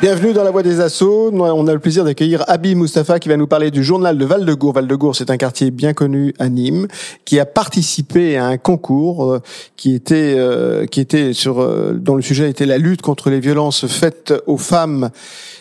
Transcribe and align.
Bienvenue 0.00 0.32
dans 0.32 0.44
la 0.44 0.52
Voix 0.52 0.62
des 0.62 0.80
Assauts. 0.80 1.32
On 1.32 1.66
a 1.66 1.72
le 1.72 1.80
plaisir 1.80 2.04
d'accueillir 2.04 2.44
Abi 2.46 2.76
Mustafa 2.76 3.18
qui 3.18 3.28
va 3.28 3.36
nous 3.36 3.48
parler 3.48 3.72
du 3.72 3.82
journal 3.82 4.16
de 4.16 4.24
Val-de-Gour. 4.24 4.74
Val-de-Gour, 4.74 5.16
c'est 5.16 5.30
un 5.30 5.36
quartier 5.36 5.72
bien 5.72 5.92
connu 5.92 6.34
à 6.38 6.48
Nîmes 6.48 6.86
qui 7.24 7.40
a 7.40 7.46
participé 7.46 8.36
à 8.36 8.46
un 8.46 8.58
concours 8.58 9.24
euh, 9.24 9.42
qui 9.74 9.94
était 9.94 10.34
euh, 10.36 10.86
qui 10.86 11.00
était 11.00 11.32
sur 11.32 11.60
euh, 11.60 11.94
dont 11.94 12.14
le 12.14 12.22
sujet 12.22 12.48
était 12.48 12.66
la 12.66 12.78
lutte 12.78 13.02
contre 13.02 13.30
les 13.30 13.40
violences 13.40 13.86
faites 13.88 14.32
aux 14.46 14.58
femmes 14.58 15.10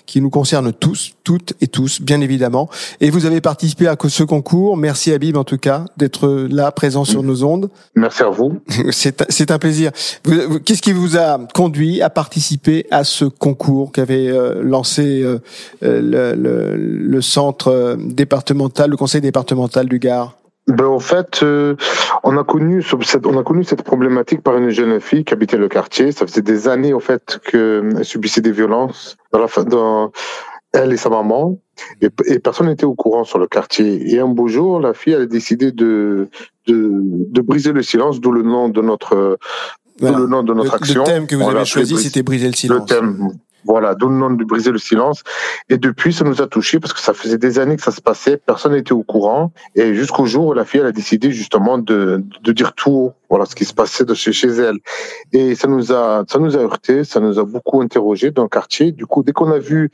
qui 0.06 0.22
nous 0.22 0.30
concerne 0.30 0.72
tous, 0.72 1.14
toutes 1.24 1.54
et 1.62 1.68
tous, 1.68 2.02
bien 2.02 2.22
évidemment. 2.22 2.70
Et 3.02 3.10
vous 3.10 3.26
avez 3.26 3.42
participé 3.42 3.88
à 3.88 3.96
ce 4.08 4.24
concours. 4.24 4.78
Merci 4.78 5.12
Habib, 5.12 5.36
en 5.36 5.44
tout 5.44 5.58
cas, 5.58 5.86
d'être 5.98 6.48
là, 6.50 6.72
présent 6.72 7.06
sur 7.06 7.24
nos 7.24 7.44
ondes. 7.44 7.70
Merci 7.96 8.22
à 8.22 8.30
vous. 8.30 8.60
C'est 8.92 9.52
un 9.52 9.58
plaisir. 9.58 9.92
Qu'est-ce 10.64 10.84
qui 10.84 10.94
vous 10.94 11.18
a 11.18 11.40
conduit 11.54 12.04
à 12.04 12.12
participer 12.12 12.86
à 12.92 13.04
ce 13.04 13.26
concours? 13.26 13.92
Qu'avait 13.96 14.30
euh, 14.30 14.62
lancé 14.62 15.24
euh, 15.24 15.40
le, 15.82 16.34
le, 16.36 16.76
le 16.76 17.22
centre 17.22 17.96
départemental, 17.98 18.90
le 18.90 18.98
conseil 18.98 19.22
départemental 19.22 19.88
du 19.88 20.00
Gard 20.00 20.38
ben, 20.68 20.88
en 20.88 21.00
fait, 21.00 21.44
euh, 21.44 21.76
on 22.24 22.36
a 22.38 22.44
connu 22.44 22.84
cette, 23.04 23.28
on 23.28 23.38
a 23.38 23.44
connu 23.44 23.64
cette 23.64 23.84
problématique 23.84 24.42
par 24.42 24.58
une 24.58 24.72
jeune 24.72 25.00
fille 25.00 25.24
qui 25.24 25.32
habitait 25.32 25.58
le 25.58 25.70
quartier. 25.70 26.12
Ça 26.12 26.26
faisait 26.26 26.42
des 26.42 26.68
années, 26.68 26.94
en 26.94 27.00
fait, 27.00 27.40
qu'elle 27.48 28.04
subissait 28.04 28.42
des 28.42 28.52
violences 28.52 29.16
dans 29.32 29.42
la, 29.44 29.64
dans 29.64 30.12
elle 30.74 30.92
et 30.92 30.98
sa 30.98 31.10
maman. 31.10 31.60
Et, 32.02 32.10
et 32.26 32.40
personne 32.40 32.68
n'était 32.68 32.86
au 32.86 32.96
courant 32.96 33.26
sur 33.26 33.38
le 33.38 33.46
quartier. 33.46 34.12
Et 34.12 34.20
un 34.20 34.28
beau 34.28 34.48
jour, 34.48 34.80
la 34.80 34.96
fille 34.96 35.14
a 35.14 35.28
décidé 35.28 35.72
de, 35.72 36.30
de, 36.68 37.02
de 37.36 37.42
briser 37.42 37.72
le 37.72 37.84
silence, 37.84 38.20
d'où 38.20 38.32
le 38.32 38.42
nom 38.42 38.68
de 38.68 38.82
notre, 38.82 39.38
le 40.02 40.28
nom 40.28 40.42
de 40.42 40.54
notre 40.56 40.74
action. 40.74 41.04
Le 41.04 41.06
thème 41.06 41.28
que 41.28 41.36
vous 41.36 41.48
avez 41.48 41.66
choisi, 41.66 41.96
c'était 41.98 42.24
briser 42.24 42.48
le 42.48 42.54
silence. 42.54 42.90
Le 42.90 42.96
thème, 42.96 43.30
voilà, 43.66 43.96
d'où 43.96 44.08
le 44.08 44.16
nom 44.16 44.30
de 44.30 44.44
briser 44.44 44.72
le 44.72 44.78
silence. 44.78 45.24
Et 45.70 45.78
depuis, 45.78 46.14
ça 46.14 46.24
nous 46.24 46.42
a 46.42 46.48
touchés 46.48 46.80
parce 46.80 46.94
que 46.94 47.00
ça 47.00 47.14
faisait 47.14 47.38
des 47.38 47.60
années 47.60 47.76
que 47.76 47.82
ça 47.82 47.92
se 47.92 48.02
passait, 48.02 48.38
personne 48.38 48.74
n'était 48.74 48.94
au 48.94 49.04
courant. 49.04 49.52
Et 49.76 49.94
jusqu'au 49.96 50.26
jour 50.26 50.48
où 50.48 50.54
la 50.54 50.66
fille, 50.66 50.80
elle 50.80 50.88
a 50.88 50.92
décidé 50.92 51.32
justement 51.32 51.78
de, 51.78 52.24
de 52.42 52.52
dire 52.52 52.74
tout, 52.74 53.12
voilà, 53.30 53.46
ce 53.46 53.56
qui 53.56 53.66
se 53.66 53.74
passait 53.74 54.06
de 54.06 54.14
chez, 54.14 54.32
chez 54.32 54.50
elle. 54.50 54.78
Et 55.34 55.56
ça 55.56 55.68
nous 55.68 55.92
a, 55.92 56.24
ça 56.28 56.40
nous 56.40 56.56
a 56.56 56.60
heurté, 56.60 57.04
ça 57.04 57.20
nous 57.20 57.40
a 57.40 57.44
beaucoup 57.44 57.82
interrogé 57.82 58.32
dans 58.32 58.44
le 58.44 58.50
quartier. 58.50 58.92
Du 58.92 59.06
coup, 59.06 59.24
dès 59.24 59.32
qu'on 59.32 59.52
a 59.52 59.60
vu, 59.60 59.90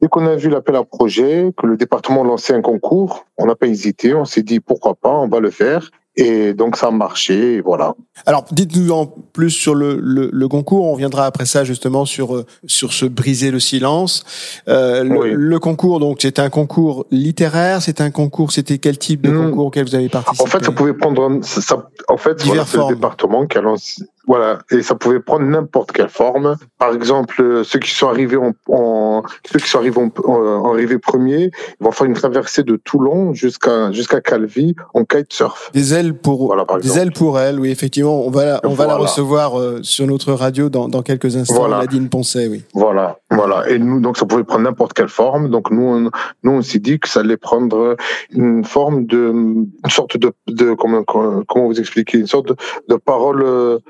dès 0.00 0.08
qu'on 0.08 0.26
a 0.26 0.36
vu 0.36 0.50
l'appel 0.50 0.76
à 0.76 0.84
projet, 0.84 1.52
que 1.56 1.66
le 1.66 1.76
département 1.76 2.24
lançait 2.24 2.54
un 2.54 2.62
concours, 2.62 3.26
on 3.38 3.46
n'a 3.46 3.54
pas 3.54 3.66
hésité, 3.66 4.14
on 4.14 4.24
s'est 4.24 4.42
dit 4.42 4.60
pourquoi 4.60 4.94
pas, 4.94 5.10
on 5.12 5.28
va 5.28 5.40
le 5.40 5.50
faire. 5.50 5.90
Et 6.16 6.54
donc 6.54 6.76
ça 6.76 6.88
a 6.88 6.90
marché, 6.92 7.54
et 7.54 7.60
voilà. 7.60 7.94
Alors 8.24 8.44
dites-nous 8.52 8.92
en 8.92 9.06
plus 9.06 9.50
sur 9.50 9.74
le, 9.74 9.98
le, 10.00 10.30
le, 10.32 10.48
concours. 10.48 10.84
On 10.86 10.94
viendra 10.94 11.26
après 11.26 11.44
ça 11.44 11.64
justement 11.64 12.04
sur 12.04 12.36
euh, 12.36 12.46
sur 12.66 12.92
ce 12.92 13.04
briser 13.04 13.50
le 13.50 13.58
silence. 13.58 14.24
Euh, 14.68 15.02
le, 15.02 15.34
le, 15.34 15.58
concours 15.58 15.98
donc 15.98 16.18
c'est 16.20 16.38
un 16.38 16.50
concours 16.50 17.06
littéraire. 17.10 17.82
C'est 17.82 18.00
un 18.00 18.12
concours. 18.12 18.52
C'était 18.52 18.78
quel 18.78 18.96
type 18.96 19.22
de 19.22 19.30
hmm. 19.30 19.50
concours 19.50 19.66
auquel 19.66 19.86
vous 19.86 19.94
avez 19.96 20.08
participé 20.08 20.44
En 20.44 20.46
fait, 20.46 20.64
ça 20.64 20.70
pouvait 20.70 20.94
prendre. 20.94 21.40
Ça, 21.42 21.88
en 22.08 22.16
fait, 22.16 22.42
voilà, 22.44 22.64
c'est 22.64 22.78
le 22.78 22.94
département 22.94 23.46
qui 23.46 23.58
a 23.58 23.62
lancé. 23.62 24.04
Voilà, 24.26 24.60
et 24.70 24.82
ça 24.82 24.94
pouvait 24.94 25.20
prendre 25.20 25.44
n'importe 25.44 25.92
quelle 25.92 26.08
forme. 26.08 26.56
Par 26.78 26.94
exemple, 26.94 27.62
ceux 27.62 27.78
qui 27.78 27.90
sont 27.90 28.08
arrivés 28.08 28.38
en, 28.38 28.52
en 28.68 29.22
ceux 29.44 29.58
qui 29.58 29.68
sont 29.68 29.78
arrivés 29.78 30.00
en, 30.00 30.10
en, 30.24 30.72
arrivés 30.72 30.98
premiers, 30.98 31.50
ils 31.78 31.84
vont 31.84 31.92
faire 31.92 32.06
une 32.06 32.14
traversée 32.14 32.62
de 32.62 32.76
Toulon 32.76 33.34
jusqu'à 33.34 33.92
jusqu'à 33.92 34.22
Calvi 34.22 34.74
en 34.94 35.04
kitesurf. 35.04 35.70
Des 35.74 35.92
ailes 35.92 36.14
pour 36.14 36.46
voilà, 36.46 36.64
des 36.80 36.98
ailes 36.98 37.12
pour 37.12 37.38
elle, 37.38 37.60
oui, 37.60 37.70
effectivement. 37.70 38.24
On 38.24 38.30
va 38.30 38.60
on 38.64 38.72
va 38.72 38.86
la 38.86 38.96
recevoir 38.96 39.60
euh, 39.60 39.80
sur 39.82 40.06
notre 40.06 40.32
radio 40.32 40.70
dans, 40.70 40.88
dans 40.88 41.02
quelques 41.02 41.36
instants. 41.36 41.56
Voilà. 41.56 41.80
Nadine 41.80 42.08
Poncet, 42.08 42.48
oui. 42.48 42.64
Voilà, 42.72 43.18
voilà. 43.30 43.68
Et 43.68 43.78
nous, 43.78 44.00
donc 44.00 44.16
ça 44.16 44.24
pouvait 44.24 44.44
prendre 44.44 44.62
n'importe 44.64 44.94
quelle 44.94 45.08
forme. 45.08 45.50
Donc 45.50 45.70
nous, 45.70 45.82
on, 45.82 46.10
nous 46.44 46.52
on 46.52 46.62
s'est 46.62 46.78
dit 46.78 46.98
que 46.98 47.08
ça 47.10 47.20
allait 47.20 47.36
prendre 47.36 47.96
une 48.30 48.64
forme 48.64 49.04
de 49.04 49.32
une 49.34 49.90
sorte 49.90 50.16
de, 50.16 50.32
de 50.48 50.72
comment 50.72 51.02
comment 51.04 51.66
vous 51.66 51.78
expliquer? 51.78 52.16
Une 52.18 52.26
sorte 52.26 52.48
de, 52.48 52.56
de 52.88 52.96
parole 52.96 53.44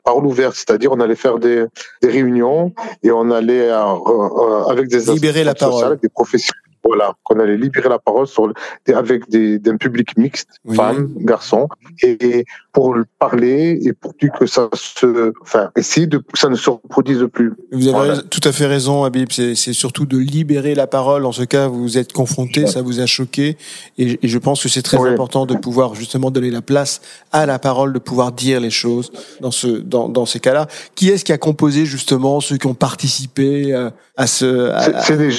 parole 0.05 0.24
ouverte, 0.25 0.55
c'est-à-dire 0.55 0.93
on 0.93 1.01
allait 1.01 1.17
faire 1.17 1.39
des, 1.39 1.65
des 2.03 2.09
réunions 2.09 2.73
et 3.03 3.11
on 3.11 3.31
allait 3.31 3.71
euh, 3.71 3.77
euh, 3.77 4.65
avec 4.65 4.89
des 4.89 5.13
libérer 5.13 5.45
la 5.45 5.55
parole, 5.55 5.85
avec 5.85 6.01
des 6.01 6.09
professionnels 6.09 6.64
voilà, 6.85 7.15
qu'on 7.23 7.39
allait 7.41 7.57
libérer 7.57 7.89
la 7.89 7.99
parole 7.99 8.27
sur, 8.27 8.53
avec 8.95 9.29
des, 9.31 9.59
d'un 9.59 9.77
public 9.77 10.17
mixte, 10.17 10.49
oui. 10.65 10.77
femmes, 10.77 11.11
garçons, 11.17 11.69
et 12.03 12.45
pour 12.73 12.97
parler 13.19 13.79
et 13.83 13.93
pour 13.93 14.15
que 14.17 14.47
ça 14.47 14.69
se, 14.75 15.33
enfin, 15.43 15.71
essayer 15.77 16.07
de 16.07 16.19
que 16.19 16.39
ça 16.39 16.49
ne 16.49 16.57
se 16.57 16.69
reproduise 16.71 17.27
plus. 17.33 17.53
Vous 17.73 17.89
avez 17.89 18.07
voilà. 18.07 18.23
tout 18.23 18.41
à 18.45 18.53
fait 18.53 18.67
raison, 18.67 19.05
Habib. 19.05 19.29
C'est, 19.31 19.55
c'est 19.55 19.73
surtout 19.73 20.07
de 20.07 20.19
libérer 20.19 20.75
la 20.75 20.87
parole. 20.87 21.25
En 21.25 21.33
ce 21.33 21.43
cas, 21.43 21.69
vous 21.69 21.99
êtes 21.99 22.13
confronté, 22.13 22.67
ça 22.67 22.83
vous 22.83 23.01
a 23.01 23.07
choqué, 23.07 23.57
et, 23.99 24.19
et 24.23 24.29
je 24.29 24.39
pense 24.39 24.63
que 24.63 24.69
c'est 24.69 24.83
très 24.83 24.99
oui. 24.99 25.11
important 25.11 25.47
de 25.47 25.55
pouvoir 25.55 25.95
justement 25.95 26.31
donner 26.31 26.51
la 26.51 26.63
place 26.63 27.01
à 27.33 27.47
la 27.47 27.59
parole, 27.59 27.93
de 27.93 27.99
pouvoir 27.99 28.33
dire 28.33 28.61
les 28.61 28.71
choses 28.71 29.11
dans 29.41 29.51
ce, 29.51 29.67
dans, 29.67 30.09
dans 30.09 30.27
ces 30.27 30.41
cas-là. 30.41 30.67
Qui 30.95 31.11
est-ce 31.11 31.25
qui 31.25 31.33
a 31.33 31.39
composé 31.39 31.87
justement 31.87 32.41
ceux 32.41 32.57
qui 32.57 32.67
ont 32.67 32.75
participé 32.75 33.73
euh, 33.73 33.91
à 34.17 34.27
ce 34.27 34.71
à, 34.71 34.81
c'est, 34.83 35.01
c'est 35.01 35.17
des 35.17 35.31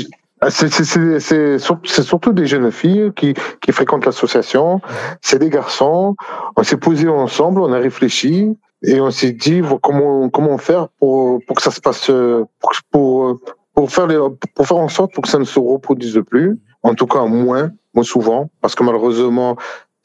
c'est 0.49 1.59
surtout 1.59 2.33
des 2.33 2.45
jeunes 2.45 2.71
filles 2.71 3.11
qui, 3.15 3.33
qui 3.61 3.71
fréquentent 3.71 4.05
l'association. 4.05 4.81
C'est 5.21 5.39
des 5.39 5.49
garçons. 5.49 6.15
On 6.57 6.63
s'est 6.63 6.77
posé 6.77 7.07
ensemble, 7.07 7.61
on 7.61 7.71
a 7.71 7.77
réfléchi 7.77 8.57
et 8.83 8.99
on 8.99 9.11
s'est 9.11 9.31
dit 9.31 9.61
comment 9.81 10.29
comment 10.29 10.57
faire 10.57 10.89
pour 10.99 11.39
pour 11.45 11.55
que 11.55 11.61
ça 11.61 11.71
se 11.71 11.79
passe 11.79 12.11
pour 12.59 12.71
pour, 12.91 13.39
pour 13.73 13.91
faire 13.91 14.07
les, 14.07 14.19
pour 14.53 14.67
faire 14.67 14.77
en 14.77 14.89
sorte 14.89 15.13
pour 15.13 15.23
que 15.23 15.29
ça 15.29 15.39
ne 15.39 15.45
se 15.45 15.59
reproduise 15.59 16.19
plus. 16.29 16.59
En 16.83 16.93
tout 16.95 17.07
cas 17.07 17.25
moins 17.25 17.71
moins 17.93 18.03
souvent 18.03 18.49
parce 18.61 18.75
que 18.75 18.83
malheureusement 18.83 19.55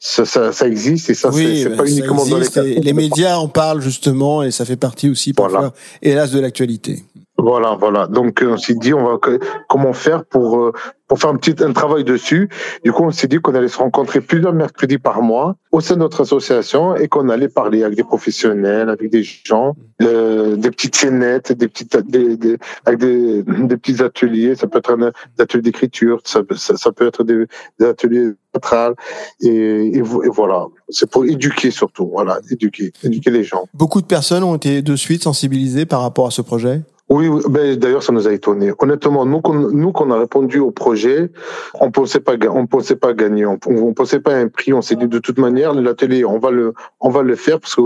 ça, 0.03 0.25
ça, 0.25 0.51
ça, 0.51 0.67
existe 0.67 1.11
et 1.11 1.13
ça 1.13 1.29
oui, 1.29 1.61
c'est 1.61 1.69
ben, 1.69 1.77
pas 1.77 1.85
uniquement 1.85 2.25
dans 2.25 2.39
les 2.39 2.79
les 2.79 2.93
médias 2.93 3.37
en 3.37 3.47
parlent 3.47 3.81
justement 3.81 4.41
et 4.41 4.49
ça 4.49 4.65
fait 4.65 4.77
partie 4.77 5.09
aussi 5.09 5.33
parfois 5.33 5.59
voilà. 5.59 5.73
hélas 6.01 6.31
de 6.31 6.39
l'actualité. 6.39 7.03
Voilà, 7.41 7.75
voilà. 7.75 8.07
Donc 8.07 8.43
on 8.45 8.57
s'est 8.57 8.75
dit 8.75 8.93
on 8.93 9.03
va 9.03 9.19
comment 9.67 9.93
faire 9.93 10.23
pour 10.25 10.59
euh, 10.59 10.73
pour 11.07 11.19
faire 11.19 11.31
un 11.31 11.35
petit 11.35 11.55
un 11.63 11.73
travail 11.73 12.03
dessus. 12.03 12.49
Du 12.85 12.91
coup, 12.91 13.03
on 13.03 13.11
s'est 13.11 13.27
dit 13.27 13.37
qu'on 13.37 13.55
allait 13.55 13.67
se 13.67 13.77
rencontrer 13.77 14.21
plusieurs 14.21 14.53
mercredis 14.53 14.99
par 14.99 15.21
mois 15.21 15.55
au 15.71 15.81
sein 15.81 15.95
de 15.95 15.99
notre 15.99 16.21
association 16.21 16.95
et 16.95 17.07
qu'on 17.07 17.29
allait 17.29 17.49
parler 17.49 17.83
avec 17.83 17.97
des 17.97 18.03
professionnels, 18.03 18.89
avec 18.89 19.09
des 19.09 19.23
gens, 19.23 19.75
euh, 20.03 20.55
des 20.55 20.69
petites 20.69 20.95
scénettes, 20.95 21.51
des 21.51 21.67
petites 21.67 21.97
des, 21.97 22.37
des, 22.37 22.57
avec 22.85 22.99
des, 22.99 23.43
des 23.43 23.77
petits 23.77 24.01
ateliers. 24.03 24.55
Ça 24.55 24.67
peut 24.67 24.77
être 24.77 24.93
un, 24.93 24.97
des 24.97 25.11
ateliers 25.39 25.63
d'écriture, 25.63 26.21
ça, 26.23 26.41
ça, 26.55 26.77
ça, 26.77 26.91
peut 26.91 27.07
être 27.07 27.23
des, 27.23 27.45
des 27.79 27.87
ateliers 27.87 28.29
théâtrales 28.53 28.93
et, 29.41 29.49
et, 29.49 29.97
et 29.97 30.29
voilà. 30.29 30.67
C'est 30.89 31.09
pour 31.09 31.25
éduquer 31.25 31.71
surtout. 31.71 32.07
Voilà, 32.07 32.39
éduquer, 32.51 32.93
éduquer 33.03 33.31
les 33.31 33.43
gens. 33.43 33.65
Beaucoup 33.73 34.01
de 34.01 34.05
personnes 34.05 34.43
ont 34.43 34.55
été 34.55 34.81
de 34.81 34.95
suite 34.95 35.23
sensibilisées 35.23 35.85
par 35.85 36.01
rapport 36.01 36.27
à 36.27 36.31
ce 36.31 36.41
projet? 36.41 36.81
Oui, 37.11 37.27
ben, 37.49 37.75
d'ailleurs, 37.75 38.03
ça 38.03 38.13
nous 38.13 38.25
a 38.25 38.31
étonné. 38.31 38.71
Honnêtement, 38.79 39.25
nous, 39.25 39.41
qu'on, 39.41 39.53
nous, 39.53 39.91
qu'on 39.91 40.11
a 40.11 40.17
répondu 40.17 40.59
au 40.59 40.71
projet, 40.71 41.29
on 41.73 41.91
pensait 41.91 42.21
pas, 42.21 42.35
on 42.49 42.67
pensait 42.67 42.95
pas 42.95 43.13
gagner, 43.13 43.45
on, 43.45 43.59
on 43.65 43.93
pensait 43.93 44.21
pas 44.21 44.33
un 44.33 44.47
prix. 44.47 44.71
On 44.71 44.81
s'est 44.81 44.95
dit 44.95 45.09
de 45.09 45.19
toute 45.19 45.37
manière, 45.37 45.73
l'atelier, 45.73 46.23
on 46.23 46.39
va 46.39 46.51
le, 46.51 46.73
on 47.01 47.09
va 47.09 47.21
le 47.21 47.35
faire 47.35 47.59
parce 47.59 47.75
que 47.75 47.81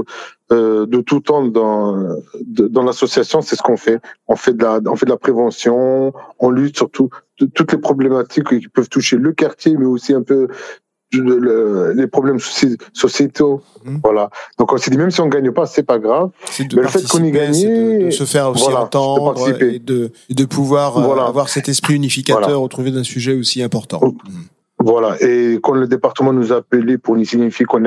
euh, 0.52 0.86
de 0.86 1.02
tout 1.02 1.22
temps 1.22 1.44
dans 1.44 2.18
dans 2.46 2.84
l'association, 2.84 3.42
c'est 3.42 3.56
ce 3.56 3.64
qu'on 3.64 3.78
fait. 3.78 4.00
On 4.28 4.36
fait 4.36 4.54
de 4.54 4.64
la, 4.64 4.80
on 4.86 4.96
fait 4.96 5.08
de 5.08 5.12
la 5.12 5.18
prévention, 5.18 6.14
on 6.38 6.50
lutte 6.52 6.78
sur 6.78 6.92
tout, 6.92 7.10
toutes 7.56 7.72
les 7.72 7.80
problématiques 7.80 8.48
qui 8.48 8.68
peuvent 8.68 8.90
toucher 8.90 9.18
le 9.18 9.34
quartier, 9.34 9.76
mais 9.76 9.88
aussi 9.88 10.14
un 10.14 10.22
peu 10.22 10.50
le, 11.14 11.94
les 11.94 12.08
problèmes 12.08 12.40
sociétaux. 12.40 13.62
Mmh. 13.84 13.98
Voilà. 14.04 14.30
Donc 14.58 14.74
on 14.74 14.78
s'est 14.78 14.92
dit 14.92 14.98
même 14.98 15.12
si 15.12 15.22
on 15.22 15.28
gagne 15.28 15.52
pas, 15.52 15.66
c'est 15.66 15.84
pas 15.84 16.00
grave. 16.00 16.30
mais 16.60 16.82
le 16.82 16.88
fait 16.88 17.08
qu'on 17.08 17.24
y 17.24 17.32
gagne, 17.32 17.52
de, 17.52 18.06
de, 18.06 18.12
se 18.12 18.24
faire 18.26 18.50
aussi 18.50 18.64
voilà, 18.64 18.82
entendre 18.82 19.48
de 19.58 19.66
et 19.66 19.80
de, 19.80 20.12
de 20.30 20.46
pouvoir 20.46 21.00
voilà. 21.00 21.24
euh, 21.24 21.28
avoir 21.28 21.50
cet 21.50 21.70
esprit 21.70 21.96
unificateur 21.96 22.42
voilà. 22.42 22.60
au 22.60 22.68
trouver 22.68 22.92
d'un 22.92 23.04
sujet 23.04 23.34
aussi 23.34 23.62
important. 23.62 24.00
Mmh. 24.02 24.14
Voilà. 24.80 25.16
Et 25.22 25.58
quand 25.64 25.74
le 25.74 25.88
département 25.88 26.34
nous 26.34 26.52
a 26.52 26.58
appelé 26.58 26.98
pour 26.98 27.16
nous 27.16 27.24
signifier 27.24 27.66
qu'on 27.66 27.84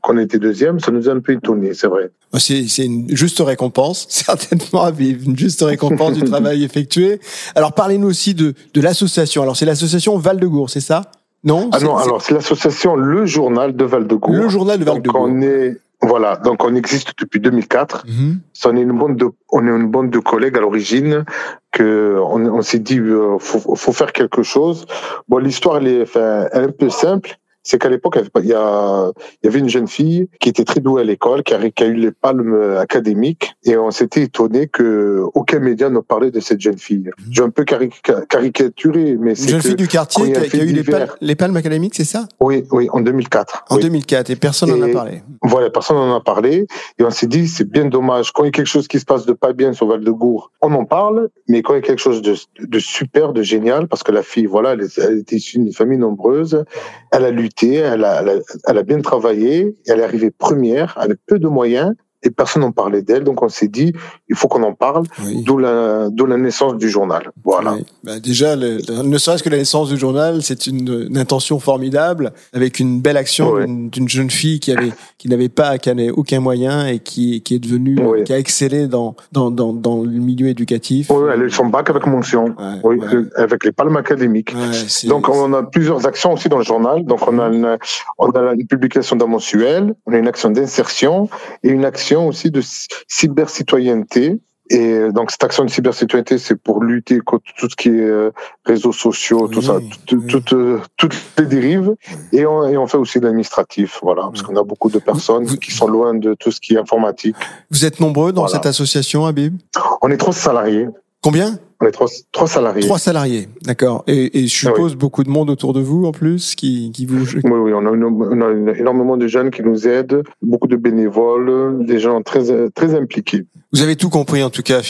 qu'on 0.00 0.18
était 0.18 0.38
deuxième, 0.38 0.80
ça 0.80 0.90
nous 0.90 1.08
a 1.08 1.12
un 1.12 1.20
peu 1.20 1.32
étonné, 1.32 1.74
c'est 1.74 1.86
vrai. 1.86 2.10
C'est, 2.38 2.66
c'est 2.66 2.86
une 2.86 3.14
juste 3.14 3.40
récompense, 3.40 4.06
certainement, 4.08 4.90
une 4.98 5.38
juste 5.38 5.62
récompense 5.62 6.14
du 6.14 6.24
travail 6.30 6.64
effectué. 6.64 7.20
Alors 7.54 7.72
parlez-nous 7.72 8.08
aussi 8.08 8.34
de, 8.34 8.54
de 8.72 8.80
l'association. 8.80 9.42
Alors 9.42 9.56
c'est 9.56 9.66
l'association 9.66 10.16
Val 10.16 10.40
de 10.40 10.46
Gour, 10.46 10.70
c'est 10.70 10.80
ça? 10.80 11.02
Non 11.44 11.70
Ah 11.72 11.80
non, 11.80 11.96
alors 11.96 12.22
c'est 12.22 12.34
l'association 12.34 12.96
Le 12.96 13.26
Journal 13.26 13.74
de 13.76 13.84
Val 13.84 14.06
de 14.06 14.14
Gour. 14.14 14.34
Le 14.34 14.48
Journal 14.48 14.78
de 14.78 14.84
Val 14.84 15.02
de 15.02 15.08
Gour. 15.08 15.20
On 15.22 15.40
est 15.42 15.76
Voilà, 16.00 16.36
donc 16.36 16.64
on 16.64 16.74
existe 16.74 17.12
depuis 17.18 17.40
2004. 17.40 18.04
Mhm. 18.06 18.40
On 18.66 18.76
est 18.76 18.80
une 18.80 18.92
bande 18.98 19.16
de, 19.16 19.26
on 19.50 19.66
est 19.66 19.70
une 19.70 19.88
bande 19.88 20.10
de 20.10 20.18
collègues 20.18 20.56
à 20.56 20.60
l'origine 20.60 21.24
que 21.70 22.18
on, 22.20 22.44
on 22.46 22.62
s'est 22.62 22.78
dit 22.78 22.98
euh, 22.98 23.36
faut, 23.38 23.74
faut 23.76 23.92
faire 23.92 24.12
quelque 24.12 24.42
chose. 24.42 24.86
Bon, 25.28 25.38
l'histoire 25.38 25.78
elle 25.78 25.88
est, 25.88 26.02
enfin, 26.02 26.46
elle 26.52 26.62
est 26.62 26.66
un 26.66 26.70
peu 26.70 26.90
simple 26.90 27.38
c'est 27.64 27.78
qu'à 27.78 27.88
l'époque, 27.88 28.18
il 28.42 28.46
y, 28.46 28.54
avait 28.54 29.58
une 29.58 29.68
jeune 29.68 29.88
fille 29.88 30.28
qui 30.38 30.50
était 30.50 30.64
très 30.64 30.80
douée 30.80 31.00
à 31.00 31.04
l'école, 31.04 31.42
qui 31.42 31.54
a, 31.54 31.70
qui 31.70 31.82
a 31.82 31.86
eu 31.86 31.94
les 31.94 32.12
palmes 32.12 32.76
académiques, 32.78 33.56
et 33.64 33.76
on 33.76 33.90
s'était 33.90 34.22
étonné 34.22 34.68
que 34.68 35.22
aucun 35.34 35.58
média 35.58 35.88
ne 35.88 35.98
parlait 36.00 36.30
de 36.30 36.40
cette 36.40 36.60
jeune 36.60 36.78
fille. 36.78 37.10
Mhm. 37.18 37.32
J'ai 37.32 37.42
un 37.42 37.50
peu 37.50 37.64
caricaturé, 37.64 39.16
mais 39.18 39.34
c'est 39.34 39.44
une 39.44 39.50
jeune 39.50 39.62
fille 39.62 39.76
du 39.76 39.88
quartier 39.88 40.32
qui 40.32 40.38
a, 40.38 40.46
qui 40.46 40.60
a 40.60 40.64
eu 40.64 40.72
les 40.72 40.84
palmes, 40.84 41.08
les 41.20 41.34
palmes, 41.34 41.56
académiques, 41.56 41.94
c'est 41.94 42.04
ça? 42.04 42.28
Oui, 42.40 42.64
oui, 42.70 42.88
en 42.92 43.00
2004. 43.00 43.64
En 43.70 43.76
oui. 43.76 43.82
2004, 43.82 44.30
et 44.30 44.36
personne 44.36 44.70
n'en 44.70 44.82
a 44.82 44.92
parlé. 44.92 45.22
Voilà, 45.42 45.70
personne 45.70 45.96
n'en 45.96 46.14
a 46.14 46.20
parlé, 46.20 46.66
et 46.98 47.02
on 47.02 47.10
s'est 47.10 47.26
dit 47.26 47.48
c'est 47.48 47.68
bien 47.68 47.86
dommage 47.86 48.32
quand 48.32 48.44
il 48.44 48.46
y 48.46 48.48
a 48.48 48.52
quelque 48.52 48.66
chose 48.66 48.88
qui 48.88 49.00
se 49.00 49.06
passe 49.06 49.24
de 49.24 49.32
pas 49.32 49.54
bien 49.54 49.72
sur 49.72 49.86
Val 49.86 50.04
de 50.04 50.10
Gour, 50.10 50.50
on 50.60 50.72
en 50.74 50.84
parle, 50.84 51.30
mais 51.48 51.62
quand 51.62 51.72
il 51.72 51.76
y 51.76 51.78
a 51.78 51.82
quelque 51.82 52.00
chose 52.00 52.20
de, 52.20 52.34
de 52.60 52.78
super, 52.78 53.32
de 53.32 53.42
génial, 53.42 53.88
parce 53.88 54.02
que 54.02 54.12
la 54.12 54.22
fille, 54.22 54.46
voilà, 54.46 54.72
elle, 54.72 54.86
elle 54.98 55.18
était 55.18 55.36
issue 55.36 55.58
d'une 55.58 55.72
famille 55.72 55.98
nombreuse, 55.98 56.64
elle 57.10 57.24
a 57.24 57.30
lutté, 57.30 57.53
elle 57.62 58.04
a, 58.04 58.20
elle 58.20 58.28
a, 58.28 58.38
elle 58.68 58.78
a 58.78 58.82
bien 58.82 59.00
travaillé, 59.00 59.74
elle 59.86 60.00
est 60.00 60.04
arrivée 60.04 60.30
première 60.30 60.96
avec 60.98 61.18
peu 61.26 61.38
de 61.38 61.48
moyens 61.48 61.94
et 62.24 62.30
personne 62.30 62.62
n'en 62.62 62.72
parlait 62.72 63.02
d'elle. 63.02 63.24
Donc 63.24 63.42
on 63.42 63.48
s'est 63.48 63.68
dit, 63.68 63.92
il 64.28 64.36
faut 64.36 64.48
qu'on 64.48 64.62
en 64.62 64.72
parle, 64.74 65.04
Oui. 65.24 65.42
d'où 65.44 65.58
la, 65.58 66.08
naissance 66.36 66.76
du 66.76 66.88
journal. 66.88 67.30
Voilà. 67.44 67.74
Oui. 67.74 67.84
Bah, 68.02 68.18
déjà, 68.20 68.56
le, 68.56 68.78
ne 69.02 69.18
serait-ce 69.18 69.42
que 69.42 69.50
la 69.50 69.58
naissance 69.58 69.88
du 69.90 69.96
journal, 69.98 70.42
c'est 70.42 70.66
une, 70.66 71.06
une 71.10 71.18
intention 71.18 71.58
formidable, 71.60 72.32
avec 72.52 72.80
une 72.80 73.00
belle 73.00 73.16
action 73.16 73.54
d'une- 73.64 74.08
jeune 74.08 74.30
fille 74.30 74.60
qui 74.60 74.70
avait 74.72 74.92
qui 75.18 75.28
n'avait 75.28 75.48
pas, 75.48 75.78
qui 75.78 75.88
n'avait 75.88 76.10
aucun 76.10 76.40
moyen 76.40 76.86
et 76.86 76.98
qui 76.98 77.40
qui 77.42 77.54
est 77.54 77.58
devenue, 77.58 77.96
qui 78.24 78.32
a 78.32 78.38
excellé 78.38 78.86
dans 78.86 79.16
dans 79.32 79.50
dans, 79.50 79.72
dans 79.72 80.02
le 80.02 80.10
milieu 80.30 80.48
éducatif. 80.48 81.10
Oui, 81.10 81.28
elle 81.32 81.42
a 81.42 81.44
eu 81.44 81.50
son 81.50 81.66
bac 81.66 81.88
avec 81.90 82.06
mention, 82.06 82.54
Ouais, 82.84 82.98
avec 83.36 83.64
les 83.64 83.72
palmes 83.72 83.96
académiques. 83.96 84.54
Ouais, 84.54 85.08
Donc 85.08 85.28
on 85.28 85.52
a 85.52 85.62
plusieurs 85.62 86.06
actions 86.06 86.32
aussi 86.34 86.48
dans 86.48 86.58
le 86.58 86.64
journal. 86.64 87.04
Donc 87.04 87.20
on 87.26 87.38
a 87.38 87.48
une, 87.48 87.78
on 88.18 88.30
a 88.30 88.52
une 88.54 88.66
publication 88.66 89.16
d'un 89.16 89.26
mensuel, 89.26 89.94
on 90.06 90.12
a 90.12 90.18
une 90.18 90.28
action 90.28 90.50
d'insertion 90.50 91.28
et 91.62 91.68
une 91.70 91.84
action 91.84 92.13
aussi 92.20 92.50
de 92.50 92.62
cybercitoyenneté. 93.08 94.40
Et 94.70 95.12
donc 95.12 95.30
cette 95.30 95.44
action 95.44 95.62
de 95.66 95.68
cybercitoyenneté, 95.70 96.38
c'est 96.38 96.54
pour 96.56 96.82
lutter 96.82 97.18
contre 97.20 97.44
tout 97.58 97.68
ce 97.68 97.76
qui 97.76 97.90
est 97.90 98.00
euh, 98.00 98.30
réseaux 98.64 98.92
sociaux, 98.92 99.46
tout 99.46 99.60
ça, 99.60 99.76
tout- 100.06 100.16
oui. 100.26 100.42
euh, 100.54 100.78
toutes 100.96 101.14
les 101.38 101.44
dérives. 101.44 101.94
Et 102.32 102.46
on, 102.46 102.66
et 102.66 102.78
on 102.78 102.86
fait 102.86 102.96
aussi 102.96 103.20
de 103.20 103.24
l'administratif, 103.26 103.98
voilà, 104.02 104.22
parce 104.22 104.40
qu'on 104.40 104.56
a 104.56 104.62
beaucoup 104.64 104.88
de 104.90 104.98
personnes 104.98 105.44
Vous- 105.44 105.56
qui 105.58 105.70
sont 105.70 105.86
loin 105.86 106.14
de 106.14 106.32
tout 106.32 106.50
ce 106.50 106.60
qui 106.60 106.74
est 106.74 106.78
informatique. 106.78 107.36
Vous 107.70 107.84
êtes 107.84 108.00
nombreux 108.00 108.32
dans 108.32 108.42
Voilà. 108.44 108.54
cette 108.56 108.64
association, 108.66 109.26
Habib? 109.26 109.58
On 110.00 110.10
est 110.10 110.16
trois 110.16 110.32
salariés. 110.32 110.88
Combien? 111.20 111.58
On 111.84 111.88
est 111.88 111.90
trois, 111.90 112.08
trois 112.32 112.48
salariés. 112.48 112.82
Trois 112.86 112.98
salariés, 112.98 113.46
d'accord. 113.62 114.04
Et, 114.06 114.38
et 114.38 114.46
je 114.46 114.54
suppose 114.54 114.96
beaucoup 114.96 115.22
de 115.22 115.28
monde 115.28 115.50
autour 115.50 115.74
de 115.74 115.80
vous 115.80 116.06
en 116.06 116.12
plus 116.12 116.54
qui 116.54 116.90
qui 116.92 117.04
vous. 117.04 117.26
Oui, 117.44 117.50
oui, 117.50 117.72
on 117.74 117.86
a, 117.86 117.90
une- 117.94 118.04
on 118.04 118.40
a 118.40 118.72
énormément 118.78 119.18
de 119.18 119.26
jeunes 119.26 119.50
qui 119.50 119.62
nous 119.62 119.86
aident, 119.86 120.22
beaucoup 120.40 120.66
de 120.66 120.76
bénévoles, 120.76 121.84
des 121.84 121.98
gens 121.98 122.22
très, 122.22 122.70
très 122.70 122.94
impliqués. 122.94 123.44
Vous 123.74 123.82
avez 123.82 123.96
tout 123.96 124.08
compris 124.08 124.40
en 124.44 124.50
tout 124.50 124.62
cas, 124.62 124.82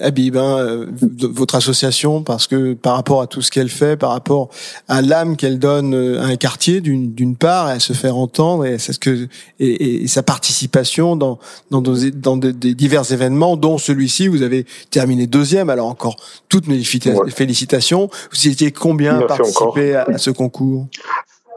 Habib, 0.00 0.36
hein, 0.38 0.56
euh, 0.58 0.86
votre 1.20 1.54
association, 1.54 2.22
parce 2.22 2.46
que 2.46 2.72
par 2.72 2.94
rapport 2.94 3.20
à 3.20 3.26
tout 3.26 3.42
ce 3.42 3.50
qu'elle 3.50 3.68
fait, 3.68 3.98
par 3.98 4.10
rapport 4.10 4.48
à 4.88 5.02
l'âme 5.02 5.36
qu'elle 5.36 5.58
donne 5.58 5.94
euh, 5.94 6.20
à 6.22 6.24
un 6.24 6.36
quartier, 6.36 6.80
d'une 6.80 7.36
part, 7.36 7.66
à 7.66 7.78
se 7.78 7.92
faire 7.92 8.16
entendre 8.16 8.64
et 8.64 8.78
ce 8.78 8.98
que 8.98 9.28
et, 9.60 10.02
et- 10.04 10.06
sa 10.08 10.22
participation 10.22 11.14
dans 11.14 11.38
dans, 11.70 11.82
des- 11.82 12.10
dans 12.10 12.38
des, 12.38 12.54
des 12.54 12.74
divers 12.74 13.12
événements, 13.12 13.58
dont 13.58 13.76
celui-ci, 13.76 14.28
vous 14.28 14.40
avez 14.42 14.64
terminé 14.90 15.26
deuxième. 15.26 15.68
Alors 15.68 15.88
encore 15.88 16.16
toutes 16.48 16.68
mes 16.68 16.76
Ouais. 16.76 17.30
félicitations. 17.30 18.08
Vous 18.32 18.48
étiez 18.48 18.72
combien 18.72 19.18
à 19.18 19.22
participer 19.26 19.94
à, 19.94 20.04
à 20.04 20.16
ce 20.18 20.30
concours? 20.30 20.86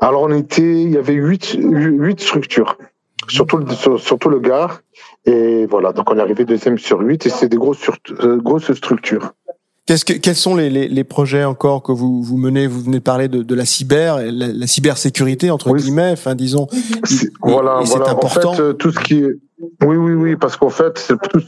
Alors, 0.02 0.24
on 0.24 0.34
était, 0.34 0.82
il 0.84 0.92
y 0.92 0.98
avait 0.98 1.14
huit, 1.14 1.58
huit 1.60 2.20
structures, 2.20 2.78
surtout, 3.30 3.58
le- 3.58 3.72
sur- 3.74 4.00
surtout 4.00 4.30
le 4.30 4.40
Gard. 4.40 4.82
Et 5.26 5.66
voilà, 5.68 5.92
donc 5.94 6.10
on 6.12 6.18
est 6.18 6.22
arrivé 6.22 6.46
deuxième 6.46 6.78
sur 6.78 7.00
huit 7.02 7.26
et 7.26 7.30
c'est 7.30 7.48
des 7.50 7.58
grosses, 7.58 7.80
sur- 7.80 7.98
euh, 8.22 8.38
grosses 8.38 8.72
structures. 8.74 9.34
Qu'est-ce 9.86 10.06
que, 10.06 10.14
quels 10.14 10.36
sont 10.36 10.56
les, 10.56 10.70
les, 10.70 10.88
les 10.88 11.04
projets 11.04 11.44
encore 11.44 11.82
que 11.82 11.92
vous, 11.92 12.22
vous 12.22 12.38
menez? 12.38 12.68
Vous 12.68 12.80
venez 12.82 13.00
de 13.00 13.04
parler 13.04 13.28
de, 13.28 13.42
de 13.42 13.56
la 13.56 13.66
cyber, 13.66 14.18
la, 14.18 14.48
la 14.48 14.68
cybersécurité 14.68 15.50
entre 15.50 15.72
Oui. 15.72 15.82
guillemets. 15.82 16.12
Enfin, 16.12 16.36
disons. 16.36 16.68
C'est- 17.06 17.26
Et- 17.26 17.32
voilà, 17.42 17.80
et 17.82 17.86
c'est 17.88 17.98
voilà. 17.98 18.12
important. 18.12 18.52
En 18.52 18.54
fait, 18.54 18.62
euh, 18.62 18.74
tout 18.74 18.92
ce 18.92 19.00
qui 19.00 19.16
est, 19.24 19.34
oui, 19.84 19.96
oui, 19.98 20.14
oui, 20.14 20.36
parce 20.36 20.58
qu'en 20.58 20.70
fait, 20.70 21.12
tout- 21.32 21.42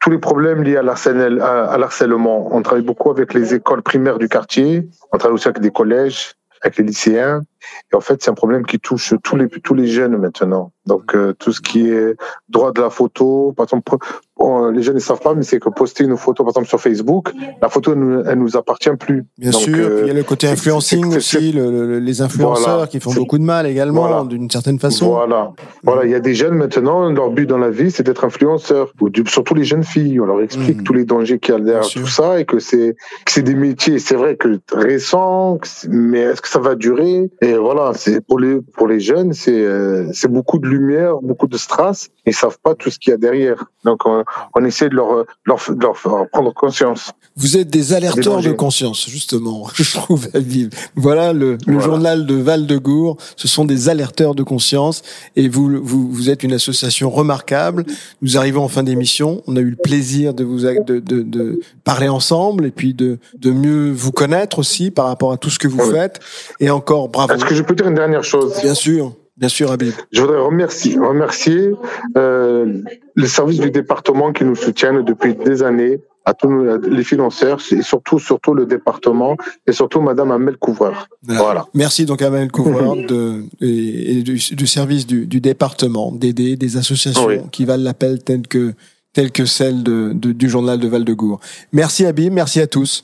tous 0.00 0.10
les 0.10 0.18
problèmes 0.18 0.64
liés 0.64 0.76
à 0.76 0.82
l'harcèlement, 0.82 1.40
à, 1.40 1.66
à 1.66 1.78
l'harcèlement. 1.78 2.48
On 2.52 2.62
travaille 2.62 2.82
beaucoup 2.84 3.10
avec 3.12 3.32
les 3.32 3.54
écoles 3.54 3.82
primaires 3.82 4.18
du 4.18 4.28
quartier. 4.28 4.88
On 5.12 5.18
travaille 5.18 5.36
aussi 5.36 5.46
avec 5.46 5.60
des 5.62 5.70
collèges, 5.70 6.32
avec 6.62 6.78
les 6.78 6.84
lycéens. 6.84 7.42
Et 7.92 7.96
en 7.96 8.00
fait, 8.00 8.22
c'est 8.22 8.30
un 8.30 8.34
problème 8.34 8.64
qui 8.66 8.78
touche 8.78 9.14
tous 9.22 9.36
les 9.36 9.48
tous 9.48 9.74
les 9.74 9.86
jeunes 9.86 10.16
maintenant. 10.16 10.72
Donc 10.86 11.14
euh, 11.14 11.32
tout 11.38 11.52
ce 11.52 11.60
qui 11.60 11.88
est 11.88 12.16
droit 12.48 12.72
de 12.72 12.80
la 12.80 12.90
photo, 12.90 13.52
par 13.56 13.64
exemple, 13.66 13.92
on- 14.36 14.70
les 14.70 14.82
jeunes 14.82 14.96
ne 14.96 15.00
savent 15.00 15.20
pas, 15.20 15.34
mais 15.34 15.42
c'est 15.44 15.60
que 15.60 15.68
poster 15.68 16.02
une 16.04 16.16
photo, 16.16 16.42
par 16.42 16.50
exemple 16.50 16.66
sur 16.66 16.80
Facebook, 16.80 17.30
la 17.60 17.68
photo 17.68 17.92
elle 17.92 17.98
nous, 18.00 18.22
elle 18.26 18.38
nous 18.38 18.56
appartient 18.56 18.90
plus. 18.98 19.24
Bien 19.38 19.50
Donc, 19.50 19.60
sûr, 19.60 19.74
euh, 19.76 19.88
puis 19.98 20.04
il 20.06 20.08
y 20.08 20.10
a 20.10 20.14
le 20.14 20.24
côté 20.24 20.46
c'est- 20.48 20.54
influencing 20.54 21.14
aussi, 21.16 21.52
le- 21.52 21.70
le- 21.86 21.98
les 22.00 22.22
influenceurs 22.22 22.68
Voilà. 22.74 22.86
qui 22.88 22.98
font 22.98 23.12
beaucoup 23.14 23.38
de 23.38 23.44
mal 23.44 23.66
également, 23.68 24.08
Voilà. 24.08 24.24
d'une 24.24 24.50
certaine 24.50 24.80
façon. 24.80 25.10
Voilà. 25.10 25.52
Voilà, 25.84 26.04
il 26.04 26.10
y 26.10 26.14
a 26.16 26.20
des 26.20 26.34
jeunes 26.34 26.54
maintenant, 26.54 27.10
leur 27.12 27.30
but 27.30 27.46
dans 27.46 27.58
la 27.58 27.70
vie, 27.70 27.92
c'est 27.92 28.02
d'être 28.02 28.24
influenceurs, 28.24 28.92
surtout 29.26 29.54
les 29.54 29.64
jeunes 29.64 29.84
filles. 29.84 30.18
On 30.18 30.26
leur 30.26 30.40
explique 30.40 30.78
Mhm. 30.78 30.82
tous 30.84 30.94
les 30.94 31.04
dangers 31.04 31.38
qu'il 31.38 31.54
y 31.54 31.56
a 31.56 31.60
derrière 31.60 31.86
tout 31.88 32.06
ça 32.08 32.40
et 32.40 32.44
que 32.44 32.58
c'est 32.58 32.96
c'est 33.28 33.42
des 33.42 33.54
métiers, 33.54 33.98
c'est 34.00 34.16
vrai 34.16 34.36
que 34.36 34.58
récents, 34.72 35.58
mais 35.88 36.20
est-ce 36.20 36.42
que 36.42 36.48
ça 36.48 36.58
va 36.58 36.74
durer? 36.74 37.30
Et 37.40 37.51
voilà, 37.58 37.92
c'est 37.94 38.20
pour 38.20 38.38
les 38.38 38.60
pour 38.60 38.86
les 38.86 39.00
jeunes, 39.00 39.32
c'est 39.32 39.64
euh, 39.64 40.10
c'est 40.12 40.30
beaucoup 40.30 40.58
de 40.58 40.66
lumière, 40.66 41.16
beaucoup 41.22 41.46
de 41.46 41.56
strass, 41.56 42.10
ils 42.26 42.34
savent 42.34 42.58
pas 42.62 42.74
tout 42.74 42.90
ce 42.90 42.98
qu'il 42.98 43.10
y 43.10 43.14
a 43.14 43.16
derrière. 43.16 43.64
Donc 43.84 44.06
on, 44.06 44.24
on 44.54 44.64
essaie 44.64 44.88
de 44.88 44.94
leur, 44.94 45.24
leur 45.44 45.58
de 45.68 45.80
leur 45.82 45.96
faire 45.98 46.26
prendre 46.30 46.52
conscience. 46.54 47.10
Vous 47.36 47.56
êtes 47.56 47.68
des 47.70 47.92
alerteurs 47.94 48.40
de 48.42 48.52
conscience, 48.52 49.08
justement, 49.08 49.66
je 49.74 49.90
trouve, 49.94 50.28
à 50.34 50.38
vivre. 50.38 50.70
Voilà 50.96 51.32
le, 51.32 51.58
le 51.66 51.80
journal 51.80 52.26
de 52.26 52.34
Val-de-Gour. 52.34 53.16
Ce 53.36 53.48
sont 53.48 53.64
des 53.64 53.88
alerteurs 53.88 54.34
de 54.34 54.42
conscience 54.42 55.02
et 55.34 55.48
vous, 55.48 55.80
vous, 55.82 56.10
vous 56.10 56.30
êtes 56.30 56.42
une 56.42 56.52
association 56.52 57.10
remarquable. 57.10 57.84
Nous 58.20 58.36
arrivons 58.36 58.62
en 58.64 58.68
fin 58.68 58.82
d'émission. 58.82 59.42
On 59.46 59.56
a 59.56 59.60
eu 59.60 59.70
le 59.70 59.76
plaisir 59.76 60.34
de 60.34 60.44
vous, 60.44 60.60
de, 60.60 60.98
de, 61.00 61.22
de 61.22 61.60
parler 61.84 62.08
ensemble 62.08 62.66
et 62.66 62.70
puis 62.70 62.94
de, 62.94 63.18
de 63.38 63.50
mieux 63.50 63.90
vous 63.90 64.12
connaître 64.12 64.58
aussi 64.58 64.90
par 64.90 65.06
rapport 65.06 65.32
à 65.32 65.36
tout 65.38 65.50
ce 65.50 65.58
que 65.58 65.68
vous 65.68 65.80
Oui. 65.82 65.90
faites. 65.92 66.20
Et 66.60 66.70
encore 66.70 67.08
bravo. 67.08 67.32
Est-ce 67.34 67.44
que 67.44 67.54
je 67.54 67.62
peux 67.62 67.74
dire 67.74 67.88
une 67.88 67.94
dernière 67.94 68.22
chose? 68.24 68.54
Bien 68.62 68.74
sûr, 68.74 69.12
bien 69.36 69.48
sûr, 69.48 69.70
Habib. 69.72 69.92
Je 70.12 70.20
voudrais 70.20 70.38
remercier, 70.40 70.98
remercier 70.98 71.72
euh, 72.16 72.80
les 73.16 73.28
services 73.28 73.60
du 73.60 73.70
département 73.70 74.32
qui 74.32 74.44
nous 74.44 74.54
soutiennent 74.56 75.02
depuis 75.04 75.34
des 75.34 75.62
années, 75.62 76.00
à 76.24 76.34
tous 76.34 76.48
nos- 76.48 76.78
les 76.78 77.02
financeurs 77.02 77.58
et 77.72 77.82
surtout, 77.82 78.20
surtout 78.20 78.54
le 78.54 78.64
département 78.64 79.36
et 79.66 79.72
surtout 79.72 80.00
Madame 80.00 80.30
Amel 80.30 80.56
Couvreur. 80.56 81.08
Voilà. 81.24 81.66
Merci 81.74 82.06
donc 82.06 82.22
à 82.22 82.30
Maël 82.30 82.50
Couvreur 82.52 82.94
de, 83.08 83.42
et, 83.60 84.18
et 84.18 84.22
du, 84.22 84.34
du 84.52 84.66
service 84.68 85.04
du, 85.06 85.26
du 85.26 85.40
département, 85.40 86.12
d'aider 86.12 86.54
des 86.56 86.76
associations 86.76 87.26
Oui. 87.26 87.38
qui 87.50 87.64
valent 87.64 87.82
l'appel 87.82 88.22
telles 88.22 88.46
que, 88.46 88.74
telles 89.12 89.32
que 89.32 89.46
celle 89.46 89.82
de, 89.82 90.12
de- 90.14 90.30
du 90.30 90.48
journal 90.48 90.78
de 90.78 90.86
Val-de-Gour. 90.86 91.40
Merci 91.72 92.06
Habib, 92.06 92.32
merci 92.32 92.60
à 92.60 92.68
tous. 92.68 93.02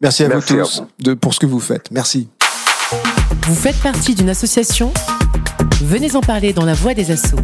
Merci 0.00 0.22
à 0.24 0.28
Merci 0.28 0.52
vous 0.54 0.60
à 0.60 0.62
tous 0.62 0.82
de, 1.00 1.14
pour 1.14 1.34
ce 1.34 1.40
que 1.40 1.46
vous 1.46 1.58
faites. 1.60 1.90
Merci. 1.90 2.28
Vous 3.48 3.54
faites 3.56 3.76
partie 3.82 4.14
d'une 4.14 4.28
association 4.30 4.92
Venez 5.82 6.14
en 6.14 6.20
parler 6.20 6.52
dans 6.52 6.66
la 6.66 6.74
voix 6.74 6.92
des 6.92 7.10
assauts. 7.10 7.40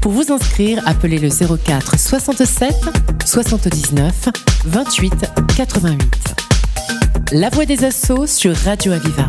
Pour 0.00 0.12
vous 0.12 0.32
inscrire, 0.32 0.82
appelez 0.86 1.18
le 1.18 1.28
04 1.28 1.98
67 1.98 2.74
79 3.24 4.28
28 4.64 5.12
88. 5.54 6.34
La 7.32 7.50
voix 7.50 7.66
des 7.66 7.84
assauts 7.84 8.26
sur 8.26 8.56
Radio 8.56 8.92
Aviva. 8.92 9.28